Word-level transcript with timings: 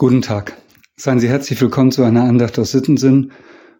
Guten 0.00 0.22
Tag. 0.22 0.56
Seien 0.94 1.18
Sie 1.18 1.28
herzlich 1.28 1.60
willkommen 1.60 1.90
zu 1.90 2.04
einer 2.04 2.22
Andacht 2.22 2.56
aus 2.60 2.70
Sittensinn. 2.70 3.32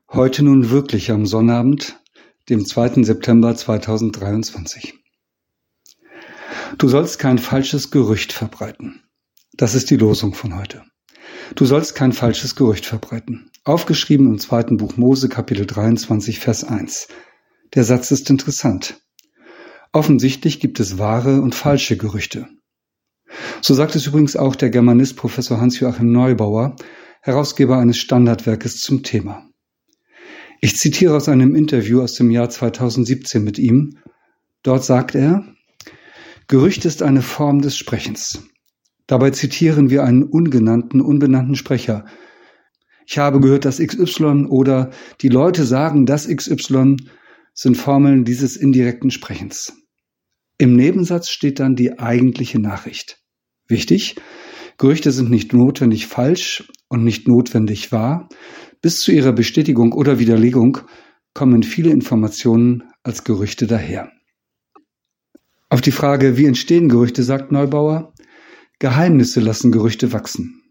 Heute 0.09 0.43
nun 0.45 0.69
wirklich 0.69 1.13
am 1.13 1.27
Sonnabend, 1.27 2.01
dem 2.49 2.67
2. 2.67 3.05
September 3.05 3.55
2023. 3.55 4.95
Du 6.77 6.89
sollst 6.89 7.21
kein 7.21 7.39
falsches 7.39 7.93
Gerücht 7.93 8.33
verbreiten. 8.33 9.05
Das 9.53 9.77
ist 9.77 9.91
die 9.91 9.97
Losung 9.97 10.35
von 10.35 10.59
heute. 10.59 10.83
Du 11.55 11.67
sollst 11.67 11.95
kein 11.95 12.13
falsches 12.13 12.57
Gerücht 12.57 12.85
verbreiten. 12.85 13.53
Aufgeschrieben 13.63 14.27
im 14.27 14.41
zweiten 14.41 14.77
Buch 14.77 14.97
Mose, 14.97 15.29
Kapitel 15.29 15.67
23, 15.67 16.41
Vers 16.41 16.65
1. 16.65 17.07
Der 17.75 17.85
Satz 17.85 18.11
ist 18.11 18.29
interessant. 18.29 19.01
Offensichtlich 19.93 20.59
gibt 20.59 20.81
es 20.81 20.99
wahre 20.99 21.41
und 21.41 21.55
falsche 21.55 21.97
Gerüchte. 21.97 22.49
So 23.61 23.75
sagt 23.75 23.97
es 23.97 24.07
übrigens 24.07 24.37
auch 24.37 24.55
der 24.55 24.71
Germanist 24.71 25.17
Professor 25.17 25.61
Hans-Joachim 25.61 26.11
Neubauer, 26.13 26.77
Herausgeber 27.23 27.79
eines 27.79 27.99
Standardwerkes 27.99 28.81
zum 28.81 29.03
Thema. 29.03 29.49
Ich 30.61 30.77
zitiere 30.77 31.17
aus 31.17 31.29
einem 31.29 31.55
Interview 31.55 32.01
aus 32.01 32.15
dem 32.15 32.31
Jahr 32.31 32.49
2017 32.49 33.43
mit 33.43 33.59
ihm. 33.59 33.99
Dort 34.63 34.85
sagt 34.85 35.15
er, 35.15 35.45
Gerücht 36.47 36.85
ist 36.85 37.03
eine 37.03 37.23
Form 37.23 37.61
des 37.61 37.77
Sprechens. 37.77 38.43
Dabei 39.07 39.31
zitieren 39.31 39.91
wir 39.91 40.05
einen 40.05 40.23
ungenannten, 40.23 41.01
unbenannten 41.01 41.57
Sprecher. 41.57 42.07
Ich 43.07 43.19
habe 43.19 43.41
gehört, 43.41 43.65
dass 43.65 43.79
XY 43.79 44.47
oder 44.49 44.91
die 45.21 45.29
Leute 45.29 45.65
sagen, 45.65 46.07
dass 46.07 46.29
XY 46.29 46.97
sind 47.55 47.77
Formeln 47.77 48.25
dieses 48.25 48.57
indirekten 48.57 49.11
Sprechens. 49.11 49.73
Im 50.59 50.75
Nebensatz 50.75 51.31
steht 51.31 51.61
dann 51.61 51.75
die 51.75 51.99
eigentliche 51.99 52.59
Nachricht. 52.59 53.19
Wichtig, 53.69 54.17
Gerüchte 54.79 55.13
sind 55.13 55.31
nicht 55.31 55.53
notwendig 55.53 56.07
falsch 56.07 56.71
und 56.89 57.05
nicht 57.05 57.29
notwendig 57.29 57.93
wahr. 57.93 58.29
Bis 58.81 59.01
zu 59.01 59.13
ihrer 59.13 59.33
Bestätigung 59.33 59.93
oder 59.93 60.19
Widerlegung 60.19 60.79
kommen 61.35 61.63
viele 61.63 61.91
Informationen 61.91 62.85
als 63.03 63.25
Gerüchte 63.25 63.67
daher. 63.67 64.11
Auf 65.69 65.83
die 65.83 65.93
Frage, 65.93 66.37
wie 66.39 66.47
entstehen 66.47 66.89
Gerüchte, 66.89 67.23
sagt 67.23 67.53
Neubauer, 67.53 68.15
Geheimnisse 68.79 69.41
lassen 69.41 69.71
Gerüchte 69.71 70.13
wachsen. 70.13 70.63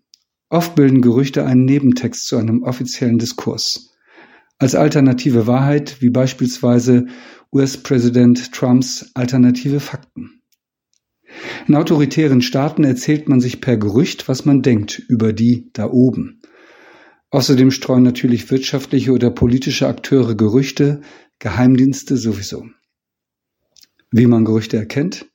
Oft 0.49 0.75
bilden 0.75 1.01
Gerüchte 1.01 1.45
einen 1.45 1.65
Nebentext 1.65 2.25
zu 2.25 2.37
einem 2.37 2.63
offiziellen 2.63 3.17
Diskurs. 3.17 3.93
Als 4.57 4.73
alternative 4.73 5.45
Wahrheit, 5.45 6.01
wie 6.01 6.09
beispielsweise 6.09 7.05
US-Präsident 7.53 8.53
Trumps 8.53 9.11
alternative 9.13 9.79
Fakten. 9.79 10.36
In 11.67 11.75
autoritären 11.75 12.41
Staaten 12.41 12.83
erzählt 12.83 13.29
man 13.29 13.39
sich 13.39 13.61
per 13.61 13.77
Gerücht, 13.77 14.27
was 14.27 14.45
man 14.45 14.61
denkt 14.61 14.99
über 14.99 15.33
die 15.33 15.69
da 15.73 15.89
oben. 15.89 16.41
Außerdem 17.29 17.71
streuen 17.71 18.03
natürlich 18.03 18.49
wirtschaftliche 18.49 19.11
oder 19.11 19.29
politische 19.29 19.87
Akteure 19.87 20.35
Gerüchte, 20.35 21.01
Geheimdienste 21.39 22.17
sowieso. 22.17 22.65
Wie 24.11 24.27
man 24.27 24.45
Gerüchte 24.45 24.77
erkennt? 24.77 25.27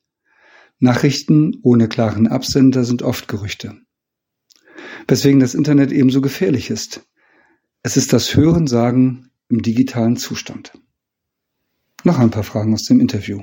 Nachrichten 0.79 1.59
ohne 1.63 1.89
klaren 1.89 2.27
Absender 2.27 2.85
sind 2.85 3.03
oft 3.03 3.29
Gerüchte. 3.29 3.77
Weswegen 5.07 5.41
das 5.41 5.55
Internet 5.55 5.93
ebenso 5.93 6.21
gefährlich 6.21 6.71
ist. 6.71 7.07
Es 7.83 7.97
ist 7.97 8.13
das 8.13 8.35
Hörensagen 8.35 9.31
im 9.49 9.63
digitalen 9.63 10.17
Zustand. 10.17 10.73
Noch 12.05 12.19
ein 12.19 12.31
paar 12.31 12.43
Fragen 12.43 12.75
aus 12.75 12.85
dem 12.85 13.01
Interview. 13.01 13.43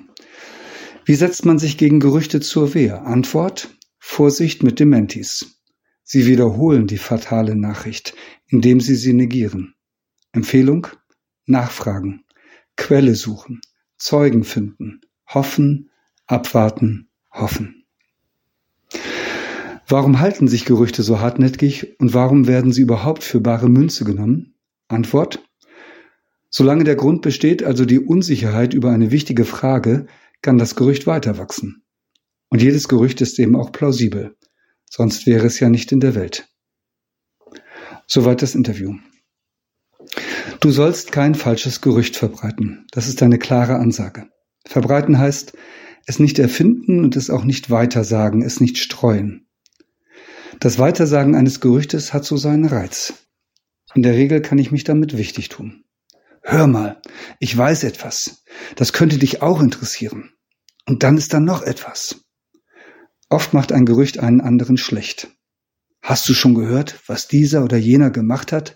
Wie 1.09 1.15
setzt 1.15 1.43
man 1.43 1.57
sich 1.57 1.79
gegen 1.79 1.99
Gerüchte 1.99 2.39
zur 2.39 2.75
Wehr? 2.75 3.07
Antwort 3.07 3.75
Vorsicht 3.97 4.61
mit 4.61 4.79
Dementis. 4.79 5.59
Sie 6.03 6.27
wiederholen 6.27 6.85
die 6.85 6.99
fatale 6.99 7.55
Nachricht, 7.55 8.13
indem 8.45 8.79
sie 8.79 8.93
sie 8.93 9.13
negieren. 9.13 9.73
Empfehlung 10.33 10.85
Nachfragen, 11.47 12.25
Quelle 12.77 13.15
suchen, 13.15 13.59
Zeugen 13.97 14.43
finden, 14.43 15.01
hoffen, 15.25 15.89
abwarten, 16.27 17.09
hoffen. 17.31 17.85
Warum 19.87 20.19
halten 20.19 20.47
sich 20.47 20.63
Gerüchte 20.63 21.01
so 21.01 21.19
hartnäckig 21.19 21.99
und 21.99 22.13
warum 22.13 22.45
werden 22.45 22.71
sie 22.71 22.83
überhaupt 22.83 23.23
für 23.23 23.41
bare 23.41 23.67
Münze 23.67 24.05
genommen? 24.05 24.53
Antwort 24.87 25.43
Solange 26.51 26.83
der 26.83 26.95
Grund 26.95 27.23
besteht, 27.23 27.63
also 27.63 27.85
die 27.85 27.99
Unsicherheit 27.99 28.75
über 28.75 28.91
eine 28.91 29.09
wichtige 29.09 29.45
Frage, 29.45 30.05
kann 30.41 30.57
das 30.57 30.75
Gerücht 30.75 31.07
weiter 31.07 31.37
wachsen. 31.37 31.83
Und 32.49 32.61
jedes 32.61 32.87
Gerücht 32.87 33.21
ist 33.21 33.39
eben 33.39 33.55
auch 33.55 33.71
plausibel. 33.71 34.35
Sonst 34.89 35.27
wäre 35.27 35.45
es 35.45 35.59
ja 35.59 35.69
nicht 35.69 35.91
in 35.91 35.99
der 35.99 36.15
Welt. 36.15 36.47
Soweit 38.07 38.41
das 38.41 38.55
Interview. 38.55 38.95
Du 40.59 40.71
sollst 40.71 41.11
kein 41.11 41.35
falsches 41.35 41.81
Gerücht 41.81 42.15
verbreiten. 42.15 42.87
Das 42.91 43.07
ist 43.07 43.21
eine 43.21 43.37
klare 43.37 43.75
Ansage. 43.75 44.29
Verbreiten 44.65 45.19
heißt, 45.19 45.53
es 46.05 46.19
nicht 46.19 46.39
erfinden 46.39 47.03
und 47.03 47.15
es 47.15 47.29
auch 47.29 47.43
nicht 47.43 47.69
weitersagen, 47.69 48.41
es 48.41 48.59
nicht 48.59 48.79
streuen. 48.79 49.47
Das 50.59 50.79
Weitersagen 50.79 51.35
eines 51.35 51.61
Gerüchtes 51.61 52.13
hat 52.13 52.25
so 52.25 52.35
seinen 52.35 52.65
Reiz. 52.65 53.13
In 53.93 54.01
der 54.03 54.13
Regel 54.13 54.41
kann 54.41 54.57
ich 54.57 54.71
mich 54.71 54.83
damit 54.83 55.17
wichtig 55.17 55.49
tun. 55.49 55.83
Hör 56.51 56.65
mal, 56.65 56.99
ich 57.39 57.55
weiß 57.55 57.83
etwas. 57.83 58.43
Das 58.75 58.91
könnte 58.91 59.19
dich 59.19 59.43
auch 59.43 59.61
interessieren. 59.61 60.31
Und 60.87 61.03
dann 61.03 61.15
ist 61.15 61.31
da 61.31 61.39
noch 61.39 61.61
etwas. 61.61 62.25
Oft 63.29 63.53
macht 63.53 63.71
ein 63.71 63.85
Gerücht 63.85 64.17
einen 64.17 64.41
anderen 64.41 64.75
schlecht. 64.75 65.29
Hast 66.01 66.27
du 66.27 66.33
schon 66.33 66.55
gehört, 66.55 67.01
was 67.05 67.27
dieser 67.27 67.63
oder 67.63 67.77
jener 67.77 68.09
gemacht 68.09 68.51
hat? 68.51 68.75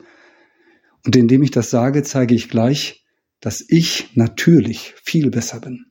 Und 1.03 1.15
indem 1.15 1.41
ich 1.41 1.49
das 1.49 1.71
sage, 1.71 2.03
zeige 2.03 2.35
ich 2.35 2.47
gleich, 2.47 3.07
dass 3.39 3.65
ich 3.67 4.11
natürlich 4.13 4.93
viel 5.03 5.31
besser 5.31 5.59
bin. 5.59 5.87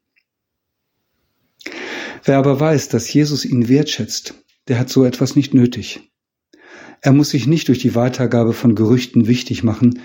Wer 2.22 2.38
aber 2.38 2.60
weiß, 2.60 2.91
dass 2.91 3.12
Jesus 3.12 3.44
ihn 3.44 3.69
wertschätzt, 3.69 4.34
der 4.69 4.78
hat 4.78 4.88
so 4.88 5.04
etwas 5.04 5.34
nicht 5.34 5.53
nötig. 5.53 6.12
Er 7.00 7.12
muss 7.12 7.31
sich 7.31 7.49
nicht 7.49 7.66
durch 7.66 7.81
die 7.81 7.97
Weitergabe 7.97 8.53
von 8.53 8.76
Gerüchten 8.76 9.26
wichtig 9.26 9.64
machen, 9.64 10.00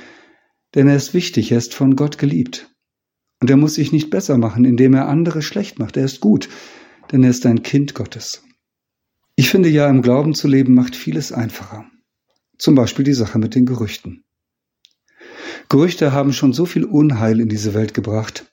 denn 0.78 0.88
er 0.88 0.96
ist 0.96 1.16
wichtig, 1.16 1.52
er 1.52 1.58
ist 1.58 1.74
von 1.74 1.96
Gott 1.96 2.20
geliebt. 2.20 2.70
Und 3.42 3.50
er 3.50 3.58
muss 3.58 3.74
sich 3.74 3.92
nicht 3.92 4.12
besser 4.12 4.38
machen, 4.38 4.64
indem 4.64 4.94
er 4.94 5.08
andere 5.08 5.42
schlecht 5.42 5.80
macht. 5.80 5.98
Er 5.98 6.06
ist 6.06 6.20
gut, 6.20 6.50
denn 7.12 7.24
er 7.24 7.32
ist 7.32 7.48
ein 7.48 7.64
Kind 7.64 7.96
Gottes. 7.96 8.44
Ich 9.36 9.50
finde 9.50 9.70
ja, 9.70 9.90
im 9.90 10.04
Glauben 10.04 10.36
zu 10.36 10.48
leben 10.48 10.76
macht 10.76 10.96
vieles 10.96 11.32
einfacher. 11.32 11.90
Zum 12.60 12.76
Beispiel 12.76 13.04
die 13.04 13.16
Sache 13.16 13.40
mit 13.40 13.56
den 13.56 13.66
Gerüchten. 13.66 14.24
Gerüchte 15.68 16.12
haben 16.12 16.32
schon 16.32 16.54
so 16.54 16.68
viel 16.68 16.86
Unheil 16.86 17.40
in 17.40 17.50
diese 17.50 17.74
Welt 17.74 17.96
gebracht. 17.96 18.46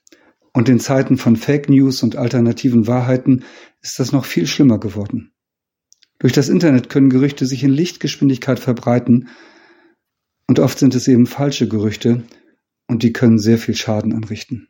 Und 0.54 0.70
in 0.70 0.80
Zeiten 0.80 1.18
von 1.18 1.36
Fake 1.36 1.68
News 1.68 2.02
und 2.02 2.16
alternativen 2.16 2.86
Wahrheiten 2.86 3.44
ist 3.82 3.98
das 3.98 4.12
noch 4.12 4.24
viel 4.24 4.46
schlimmer 4.46 4.80
geworden. 4.80 5.32
Durch 6.20 6.32
das 6.32 6.48
Internet 6.48 6.88
können 6.88 7.10
Gerüchte 7.10 7.44
sich 7.44 7.64
in 7.64 7.70
Lichtgeschwindigkeit 7.70 8.60
verbreiten 8.60 9.28
und 10.46 10.58
oft 10.58 10.78
sind 10.78 10.94
es 10.94 11.08
eben 11.08 11.26
falsche 11.26 11.68
Gerüchte 11.68 12.24
und 12.86 13.02
die 13.02 13.12
können 13.12 13.38
sehr 13.38 13.58
viel 13.58 13.74
Schaden 13.74 14.12
anrichten. 14.12 14.68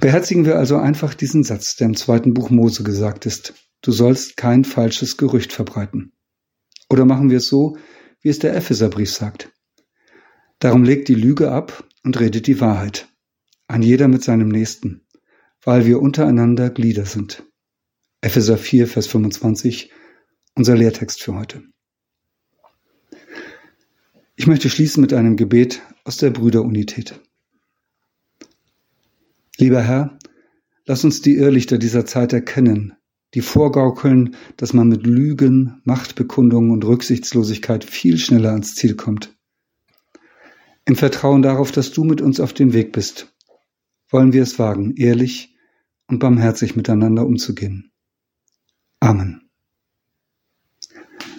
Beherzigen 0.00 0.44
wir 0.44 0.56
also 0.56 0.76
einfach 0.76 1.14
diesen 1.14 1.44
Satz, 1.44 1.76
der 1.76 1.86
im 1.86 1.96
zweiten 1.96 2.34
Buch 2.34 2.50
Mose 2.50 2.82
gesagt 2.82 3.26
ist. 3.26 3.54
Du 3.82 3.92
sollst 3.92 4.36
kein 4.36 4.64
falsches 4.64 5.16
Gerücht 5.16 5.52
verbreiten. 5.52 6.12
Oder 6.88 7.04
machen 7.04 7.30
wir 7.30 7.38
es 7.38 7.48
so, 7.48 7.76
wie 8.20 8.30
es 8.30 8.38
der 8.38 8.56
Epheserbrief 8.56 9.10
sagt. 9.10 9.52
Darum 10.58 10.84
legt 10.84 11.08
die 11.08 11.14
Lüge 11.14 11.50
ab 11.50 11.84
und 12.02 12.18
redet 12.18 12.46
die 12.46 12.60
Wahrheit. 12.60 13.08
Ein 13.68 13.82
jeder 13.82 14.08
mit 14.08 14.24
seinem 14.24 14.48
Nächsten, 14.48 15.06
weil 15.62 15.86
wir 15.86 16.00
untereinander 16.00 16.70
Glieder 16.70 17.04
sind. 17.04 17.44
Epheser 18.20 18.56
4, 18.56 18.86
Vers 18.86 19.06
25, 19.06 19.92
unser 20.54 20.76
Lehrtext 20.76 21.22
für 21.22 21.34
heute. 21.34 21.64
Ich 24.36 24.46
möchte 24.48 24.68
schließen 24.68 25.00
mit 25.00 25.12
einem 25.12 25.36
Gebet 25.36 25.82
aus 26.02 26.16
der 26.16 26.30
Brüderunität. 26.30 27.20
Lieber 29.58 29.80
Herr, 29.80 30.18
lass 30.86 31.04
uns 31.04 31.22
die 31.22 31.36
Irrlichter 31.36 31.78
dieser 31.78 32.04
Zeit 32.04 32.32
erkennen, 32.32 32.94
die 33.34 33.42
vorgaukeln, 33.42 34.34
dass 34.56 34.72
man 34.72 34.88
mit 34.88 35.06
Lügen, 35.06 35.80
Machtbekundungen 35.84 36.72
und 36.72 36.84
Rücksichtslosigkeit 36.84 37.84
viel 37.84 38.18
schneller 38.18 38.50
ans 38.50 38.74
Ziel 38.74 38.96
kommt. 38.96 39.36
Im 40.84 40.96
Vertrauen 40.96 41.42
darauf, 41.42 41.70
dass 41.70 41.92
du 41.92 42.02
mit 42.02 42.20
uns 42.20 42.40
auf 42.40 42.52
dem 42.52 42.72
Weg 42.72 42.92
bist, 42.92 43.32
wollen 44.10 44.32
wir 44.32 44.42
es 44.42 44.58
wagen, 44.58 44.94
ehrlich 44.96 45.56
und 46.08 46.18
barmherzig 46.18 46.74
miteinander 46.74 47.24
umzugehen. 47.24 47.92
Amen. 48.98 49.48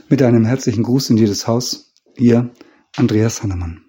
Mit 0.07 0.21
einem 0.21 0.45
herzlichen 0.45 0.83
Gruß 0.83 1.09
in 1.09 1.18
jedes 1.18 1.45
Haus, 1.45 1.94
ihr 2.18 2.53
Andreas 2.97 3.44
Hannemann. 3.44 3.84